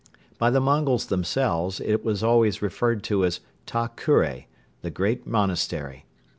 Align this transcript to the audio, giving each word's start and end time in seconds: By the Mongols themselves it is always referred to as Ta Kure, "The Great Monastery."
By 0.39 0.49
the 0.49 0.59
Mongols 0.59 1.05
themselves 1.05 1.79
it 1.79 2.01
is 2.03 2.23
always 2.23 2.59
referred 2.63 3.03
to 3.03 3.23
as 3.23 3.39
Ta 3.67 3.89
Kure, 3.89 4.45
"The 4.81 4.89
Great 4.89 5.27
Monastery." 5.27 6.05